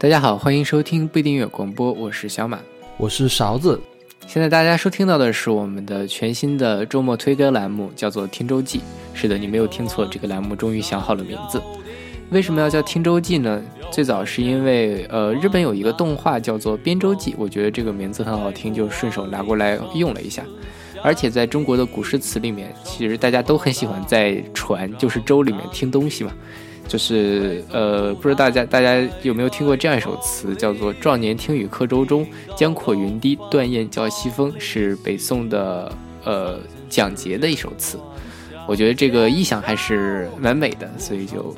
[0.00, 2.60] 大家好，欢迎收听不订阅广播，我是小马，
[2.98, 3.80] 我是勺子。
[4.28, 8.78] 现在大家收听到的是我们的全新的周末推歌栏目，叫做《听周记》。
[9.12, 11.60] 是的，你没有听错，这个栏目终于想好了名字。
[12.30, 13.60] 为什么要叫《听周记》呢？
[13.90, 20.44] 最早是因为，呃，日本有一个动画叫做《编周记》，我觉得这个名字很好听，就顺手拿过来用了一下。
[21.02, 26.32] 而且在中国的古诗词里面，其实大家都很喜欢在船，就是舟里面听东西嘛。
[26.88, 32.26] 就是呃，不知道大家大家有没有听过这样一首词，叫做《壮年听雨客舟中，
[32.56, 35.92] 江阔云低，断雁叫西风》，是北宋的
[36.24, 36.58] 呃
[36.88, 37.98] 蒋捷的一首词。
[38.66, 41.54] 我觉得这个意象还是蛮美的，所以就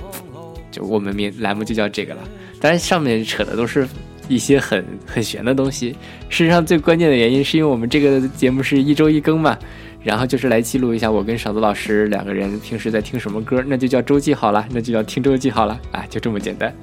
[0.70, 2.20] 就我们名栏目就叫这个了。
[2.60, 3.88] 当然上面扯的都是
[4.28, 5.90] 一些很很玄的东西。
[6.28, 9.56] 事实上最关键的原因是因为我们这个节目是一周一更嘛。
[10.02, 16.74] 然后就是来记录一下我跟勺子老师两个人平时在听什么歌，那就叫周记好了，那就叫听周记好了啊，就这么简单。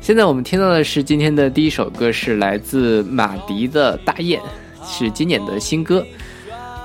[0.00, 4.40] 现在我们听到的是今天的第一首歌，是来自马迪的《大雁》，
[4.84, 6.04] 是今年的新歌。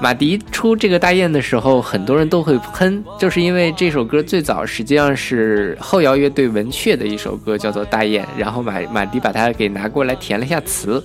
[0.02, 11.02] 马迪出这个《大雁》的时候，很多人都会喷，就是因为这首歌最早实际上是后摇乐队文雀的一首歌，叫做《大雁》，然后马马迪把它给拿过来填了一下词。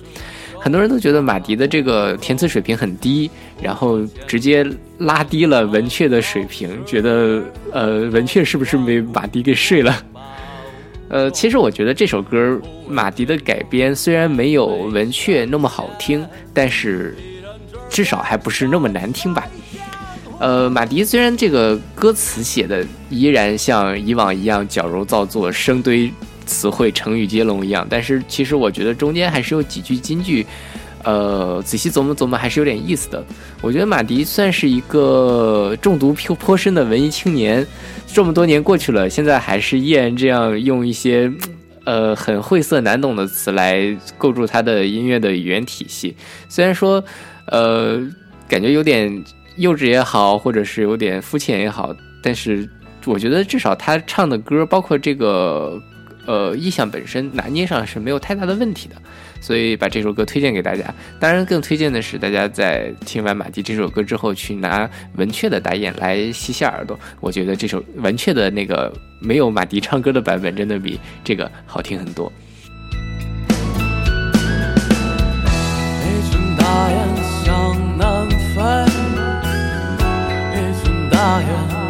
[0.63, 4.63] 很多人都觉得马迪的这个填词水平很低，然后直接
[4.99, 7.41] 拉低了文雀的水平，觉得
[7.73, 10.03] 呃文雀是不是被马迪给睡了？
[11.09, 16.23] 呃，其实我觉得这首歌马迪的改编虽然没有文雀那么好听，
[16.53, 17.17] 但是
[17.89, 19.47] 至少还不是那么难听吧？
[20.39, 26.13] 呃，马迪虽然这个歌词写的依然像以往一样矫揉造作，生堆。
[26.45, 30.45] 词汇成语接龙一样，但是其实我觉得中间还是有几句金句，
[31.03, 33.23] 呃，仔细琢磨琢磨还是有点意思的。
[33.61, 37.65] 我觉得马迪算是一个中毒颇颇深的文艺青年，
[38.05, 41.31] 这么多年过去了，现在还是依然这样用一些
[41.85, 46.15] 呃很晦涩难懂的词来构筑他的音乐的语言体系。
[46.49, 47.03] 虽然说
[47.47, 48.01] 呃
[48.47, 49.23] 感觉有点
[49.57, 52.67] 幼稚也好，或者是有点肤浅也好，但是
[53.05, 55.81] 我觉得至少他唱的歌，包括这个。
[56.25, 58.95] 呃，意象本身拿捏上是没有太大的问题的，
[59.41, 60.93] 所以把这首歌推荐给大家。
[61.19, 66.99] 当然，更推荐的是大家在听完马迪这首歌之后，去拿文雀的大雁来吸下耳朵。
[67.19, 72.31] 我觉得这首文雀的那个没有马迪唱歌的版本，真的比这个好听很多。
[76.03, 76.97] 一群大雁
[77.43, 78.61] 向南飞，
[80.53, 81.80] 一群大雁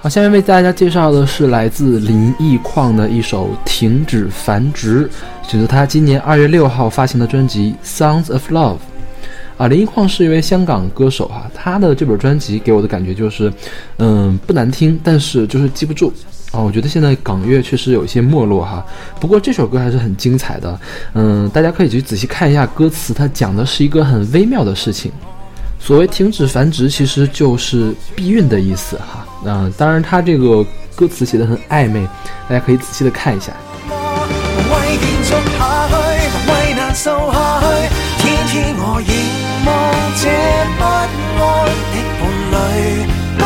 [0.00, 5.08] 好，下面为大家介绍的是来自林奕矿的一首《停止繁殖》，
[5.42, 8.76] 选择他今年二月六号发行的专辑《Sounds of Love》。
[9.56, 13.52] 啊，林奕匡是一位香港歌手哈，他的这本专辑给我的感觉就是，
[13.98, 16.12] 嗯，不难听，但是就是记不住
[16.52, 16.60] 啊。
[16.60, 18.84] 我觉得现在港乐确实有一些没落哈，
[19.18, 20.80] 不过这首歌还是很精彩的，
[21.14, 25.10] 嗯，大家可以去仔细看一下歌词，它讲的是一个很微妙的事情。
[25.78, 29.24] 所谓停止繁殖，其实就是避孕的意思哈。
[29.44, 30.64] 那当然，他这个
[30.96, 32.06] 歌词写的很暧昧，
[32.48, 33.52] 大家可以仔细的看一下。
[33.88, 35.52] 为电下去
[36.50, 37.66] 为难受下去
[38.18, 39.00] 天天我
[39.66, 39.68] 望
[40.22, 40.24] 这
[40.78, 41.44] 不安
[41.92, 42.22] 的伴
[42.52, 42.54] 侣，
[43.38, 43.42] 多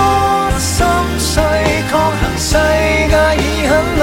[0.59, 0.79] 心
[1.19, 1.43] 碎，
[1.91, 2.49] 抗衡世
[3.09, 4.03] 界已很累，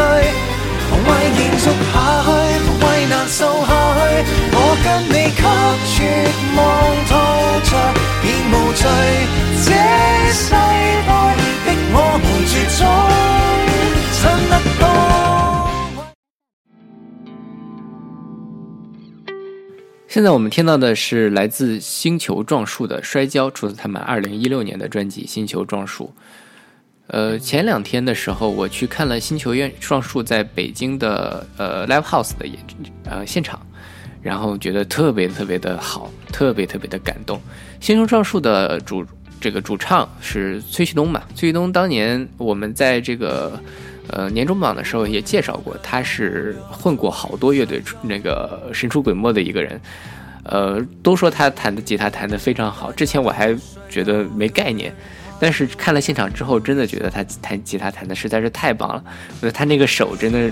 [0.90, 1.96] 无谓延续下
[2.26, 2.28] 去，
[2.66, 4.02] 无谓难受下去，
[4.52, 5.42] 我跟你给
[5.94, 5.96] 绝
[6.58, 6.60] 望
[7.08, 7.12] 套
[7.64, 7.72] 着，
[8.22, 8.82] 便无罪。
[9.64, 9.70] 这
[20.18, 26.06] 现在我们听到的是来自星球撞树的《摔跤》，出自他们二零一六年的专辑《星球撞树》。
[27.06, 32.58] 呃，前两天的时候，我去看了星球院撞树在北京的呃 Live House 的演
[33.04, 33.64] 呃现场，
[34.24, 37.40] 然后觉得特别特别的好，特别特别的感动。
[37.80, 39.06] 星球撞树的主
[39.40, 41.22] 这个主唱是崔旭东嘛？
[41.36, 43.62] 崔旭东当年我们在这个。
[44.10, 49.80] 呃，年终榜的时候也介绍过，他是混过好多乐队，那个神出鬼没的一个人。
[50.44, 53.54] 呃，都说他弹的吉他弹得非常好，之前我还
[53.90, 54.96] 觉得没概念，
[55.42, 59.04] 但是看了现场之后，真的觉得他弹吉他弹的实在是太棒了。
[59.06, 60.50] 我觉得他那个手真的，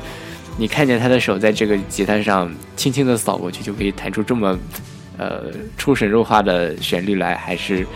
[0.58, 4.60] 你看见他的手在这个吉他上轻轻的扫过去，就可以弹出这么
[5.18, 5.46] 呃
[5.78, 7.88] 出神入化的旋律来，还是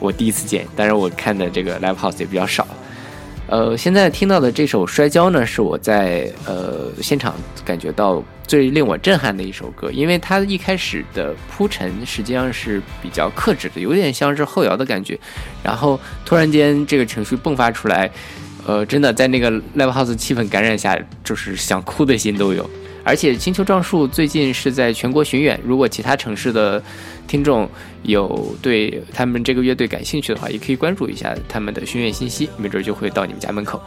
[0.00, 0.66] 我第一次见。
[0.74, 2.66] 当然，我看的这个 live house 也比较少。
[3.46, 15.18] 呃，现在听到的这首《摔跤》呢，是我在呃现场感觉到最令我震撼的一首歌，因为它一开始的铺陈实际上是比较克制的，有点像是后摇的感觉，
[15.62, 18.10] 然后突然间这个情绪迸发出来，
[18.66, 22.68] 呃，真的在那个 live house 气氛感染下，就是想哭的心都有。
[23.04, 26.82] 而且星球撞树最近是在全国巡演，如果其他城市的
[27.28, 27.68] 听众
[28.02, 33.80] 有对他们这个乐队感兴趣的话，也可以关注一下他们的巡演信息，没准就会到你们家门口。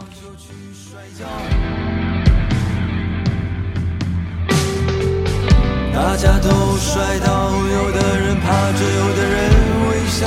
[5.92, 9.50] 大家都摔倒，有的人趴着，有的人
[9.90, 10.26] 微笑，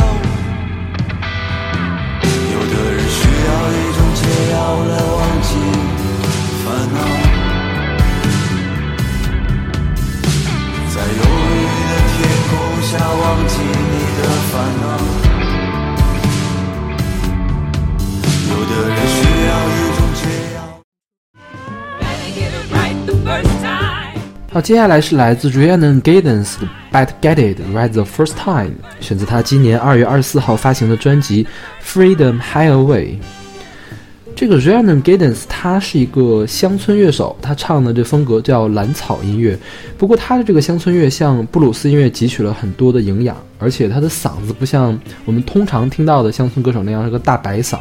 [24.61, 28.69] 接下来是来自 Rhiannon Giddens 的《Bad Get It Right the First Time》，
[28.99, 31.43] 选择他今年二月二十四号发行的专辑
[31.83, 33.05] 《Freedom Highway》。
[34.35, 39.57] 这个 Rhiannon Giddens 他是一个乡村乐手，他唱的这风格叫蓝草音乐。
[39.97, 47.79] 不过他的这个乡村乐向布鲁斯音乐汲取了很多的营养，而且他的嗓子不像我们通常听到的乡村歌手那样是个大白嗓。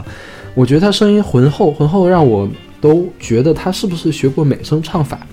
[0.54, 2.48] 我觉得他声音浑厚，浑厚让我
[2.80, 5.26] 都觉得他是不是学过美声唱法。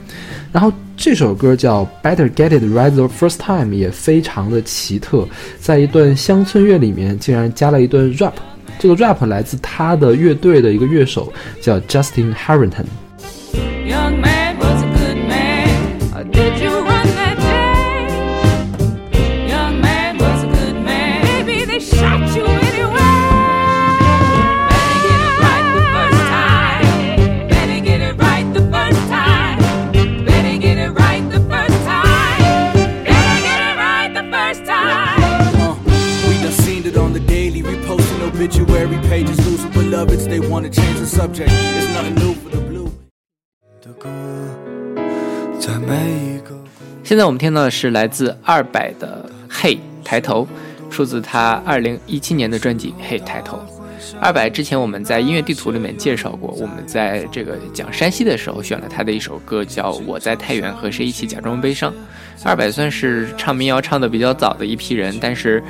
[0.51, 5.27] 然后这首歌叫《Better Get It Right the First Time》，也非常的奇特，
[5.59, 8.33] 在一段乡村乐里面竟然加了一段 rap。
[8.79, 12.85] 这个 rap 来自他的乐队的一个乐手叫 Justin Harrington。
[38.37, 40.27] Obituary pages, losing beloveds.
[40.27, 41.49] They wanna change the subject.
[41.49, 42.91] It's nothing new for the blue.
[43.81, 44.09] 的歌，
[45.59, 46.55] 在每一个
[47.03, 50.47] 现在我们听到的是来自二百的《嘿抬头》，
[50.93, 53.57] 出自他二零一七年的专辑《嘿抬头》。
[54.19, 61.91] 二百之前我们在音乐地图里面介绍过，我们在这个讲山西的时候选了他的一首歌，叫《我在太原和谁一起假装悲伤》。
[62.43, 65.61] 二百算是唱民谣唱的比较早的一批人，但是，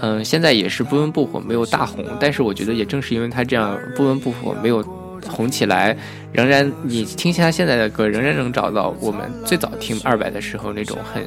[0.00, 2.04] 嗯、现在也是不温不火，没有大红。
[2.20, 4.80] 但是我觉得也正是因为他这样不温不火，没有
[5.28, 5.96] 红起来，
[6.32, 11.26] 仍然你听他现在的歌，仍然能找到我们最早听二百的时候那种很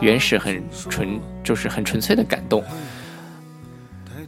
[0.00, 2.62] 原始、很纯，就是很纯粹的感动。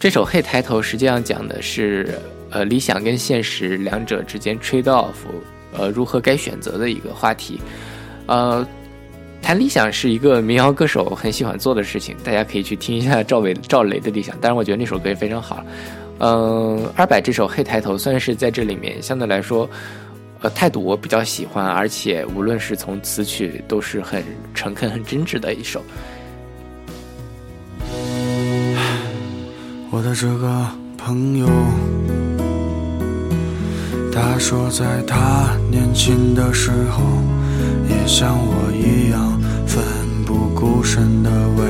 [0.00, 2.18] 这首《嘿抬头》实际上讲的是，
[2.48, 5.12] 呃，理想跟现实两者之间 trade off，
[5.76, 7.60] 呃，如何该选择的一个话题。
[8.24, 8.66] 呃，
[9.42, 14.34] 谈理想是一个民谣歌手很喜欢做的事情，大家可以去听一下赵伟、赵雷的理想。
[14.40, 15.62] 当然，我觉得那首歌也非常好。
[16.18, 19.68] 嗯，二百这首《嘿抬头》算是在这里面相对来说，
[20.40, 24.24] 呃，态度我比较喜欢，而且无论是从词曲都是很
[24.54, 25.84] 诚恳、很真挚的一首。
[29.92, 30.66] 我的这个
[30.96, 31.48] 朋友，
[34.12, 37.02] 他说在他年轻的时候，
[37.88, 39.82] 也像我一样奋
[40.24, 41.64] 不顾身的为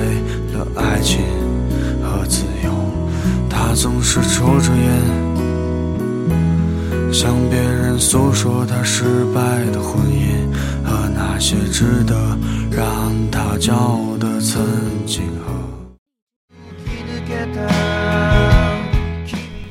[0.52, 1.24] 了爱情
[2.02, 2.70] 和自由。
[3.48, 5.00] 他总是抽着烟，
[7.10, 10.46] 向别人诉说他失败的婚姻
[10.84, 12.36] 和那些值得
[12.70, 12.86] 让
[13.30, 14.62] 他骄傲的曾
[15.06, 15.59] 经和。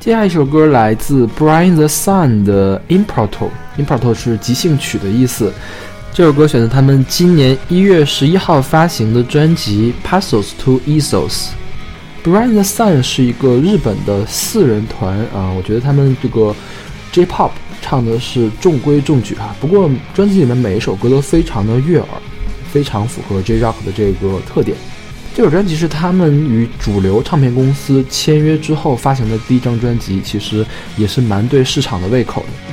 [0.00, 5.52] 接下来一首歌来自 Brian the Sun 的 Improto，Improto 是即兴曲的意思。
[6.10, 11.28] 这首歌选择他们今年一月十一号发行的专辑《Puzzles to Ethos》。
[12.24, 16.56] Brian the Sun 是一个日本的四人团啊，我觉得他们这个
[17.12, 17.50] J-pop
[17.82, 19.54] 唱的是中规中矩啊。
[19.60, 22.08] 不过专辑里面每一首歌都非常的悦耳，
[22.72, 24.78] 非常符合 J-rock 的这个特点。
[25.40, 30.66] 这首专辑是他们与主流唱片公司签约之后发行的第一张专辑，其实
[30.98, 32.69] 也是蛮对市场的胃口的。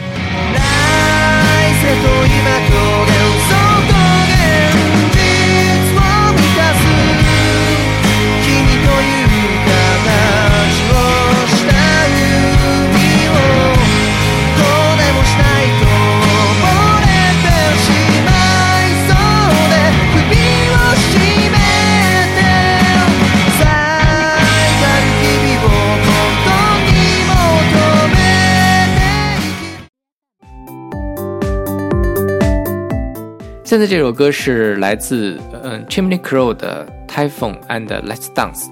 [33.68, 38.70] 现在这首歌是来自嗯 Chimney Crow 的 Typhoon and Let's Dance，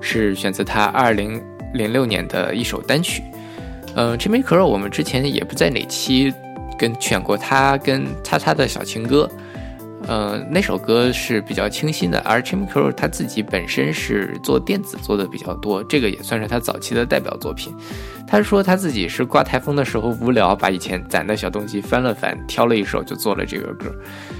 [0.00, 1.40] 是选择他二零
[1.72, 3.22] 零六年的一首单曲。
[3.94, 6.34] 嗯，Chimney Crow 我们之前也不在哪期
[6.76, 9.30] 跟选过他跟叉叉的小情歌。
[10.08, 17.74] 呃，那首歌是比较清新的，而 Chimney Crow 他自己本身是做电子做的比较多，这个也算是他早期的代表作品。
[18.26, 23.94] 他说他自己是刮台风的时候无聊，把以前攒的小东西翻了翻，挑了一首就做了这个歌。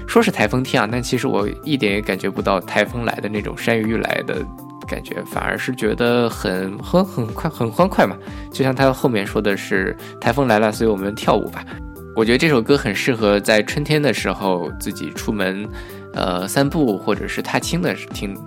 [0.07, 4.45] 说是台风天啊，但其实我一点也感觉不到台风来的那种山雨欲来的
[4.87, 8.17] 感觉，反而是觉得很很很快很欢快嘛。
[8.51, 11.63] 就像他后面说的是台风来了，所以我们跳舞吧。
[12.15, 15.67] 我觉得这首歌很适合在春天的时候自己出门，
[16.13, 18.37] 呃，散步或者是踏青的听，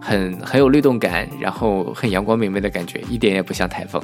[0.00, 4.02] 很很有律动感，然后很阳光明媚的感觉，一点也不像台风。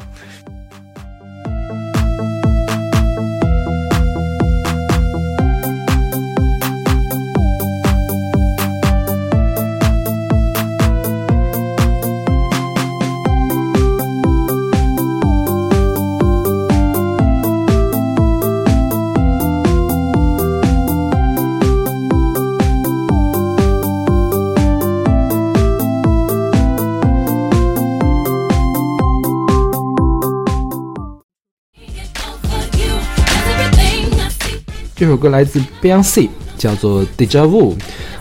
[35.09, 37.73] 这首歌来自 Beyonce，叫做《Deja Vu》。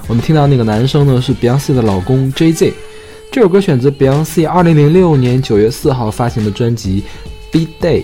[0.07, 2.73] 我们听到那个男生呢是 Beyonce 的老公 Jay Z。
[3.29, 7.03] 这首歌选择 Beyonce 2006年9月4号发行的专辑
[7.51, 8.03] 《Be Day》。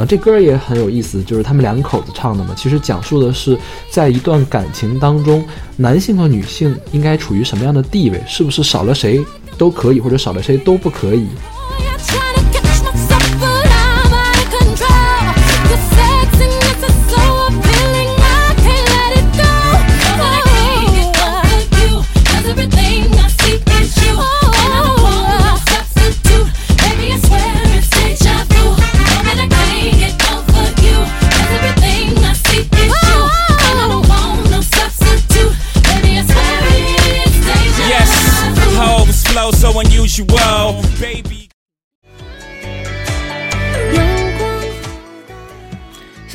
[0.00, 2.54] 啊，这歌也很有意思，就是他们两口子唱的嘛。
[2.56, 3.54] 其实讲述的是
[3.90, 5.44] 在一段感情当中，
[5.76, 9.22] 男性和女性应该处于什么样的地位，是不是少了谁
[9.58, 11.26] 都可以，或者少了谁都不可以。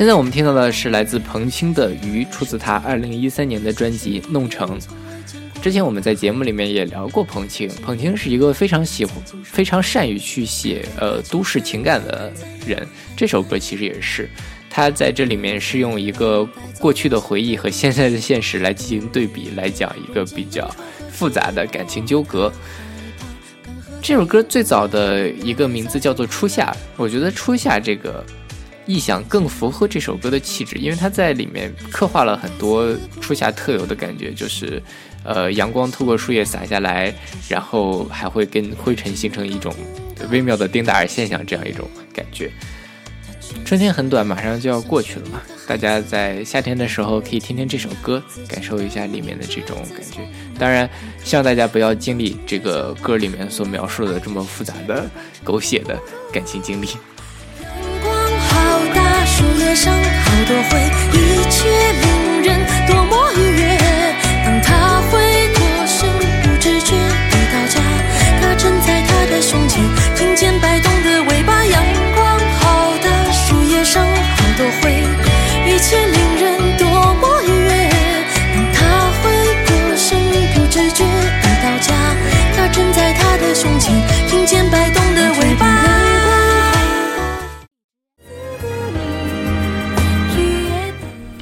[0.00, 4.80] 现在我们听到的是来自彭青的《鱼》，出自他二零一三年的专辑《弄成》。
[5.60, 9.14] 之前我们在节目里面也聊过彭青，彭青是一个非常喜欢、
[9.44, 12.32] 非常善于去写呃都市情感的
[12.66, 12.88] 人。
[13.14, 14.26] 这首歌其实也是，
[14.70, 20.74] 他在这里面是用一个过去的回忆和现在的现实来进行对比，来讲一个比较
[21.10, 22.50] 复杂的感情纠葛。
[24.00, 28.24] 这首歌最早的一个名字叫做《初夏》，我觉得“初夏”这个
[28.90, 34.82] 意象更符合这首歌的气质，因为它在里面刻画了很多初夏特有的感觉，就是，
[35.22, 37.14] 呃，阳光透过树叶洒下来，
[37.48, 39.72] 然后还会跟灰尘形成一种
[40.30, 42.50] 微妙的丁达尔现象，这样一种感觉。
[43.64, 50.20] 春天很短，马上就要过去了嘛，大家在夏天的时候可以听听这首歌，感受一下里面的这种感觉。
[50.58, 50.88] 当然，
[51.24, 55.08] 希望大家不要经历这个歌里面所描述的这么复杂的、
[55.44, 55.98] 狗血的
[56.32, 56.88] 感情经历。
[59.70, 60.89] 爱，上好多回，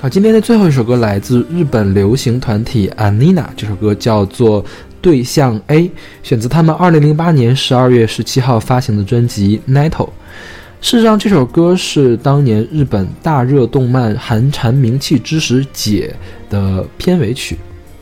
[0.00, 4.62] 好，今天的最后一首歌来自日本流行团体 Anina，这首歌叫做
[5.02, 5.88] 《对象 A》，
[6.22, 9.90] 选择他们二零零八年十二月十七号发行的专辑《Nato》。
[10.80, 16.14] 事实上，这首歌是当年日本大热动漫《寒蝉鸣泣之时解》
[16.52, 17.58] 的片尾曲。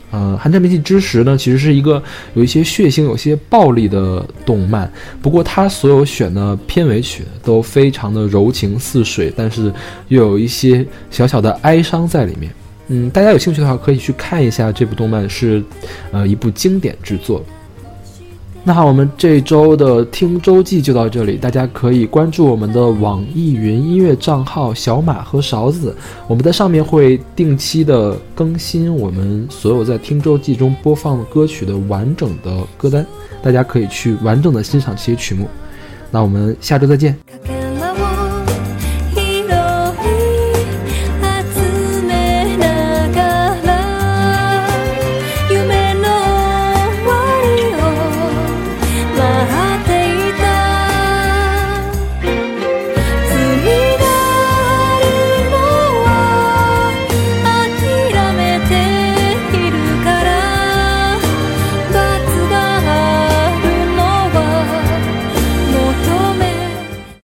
[0.09, 2.01] 呃，《寒蝉鸣泣之时》呢，其实是一个
[2.33, 4.89] 有一些血腥、有些暴力的动漫。
[5.21, 9.71] 不过，它所有选的片尾曲都非常的柔情似水，但是
[10.07, 12.51] 又有一些小小的哀伤在里面。
[12.87, 15.61] 嗯，大家有兴趣的话，可以去看一下这部动漫，是
[16.11, 17.43] 呃一部经典之作。
[18.67, 25.95] 那好，我们这周的听周记就到这里，大家可以关注我们的网易云音乐账号小马和勺子，
[26.27, 33.07] 我们在上面会定期的更新我们所有在听周记中播放歌曲的完整的歌单，
[33.41, 35.47] 大家可以去完整的欣赏这些曲目。
[36.11, 37.56] 那我们下周再见。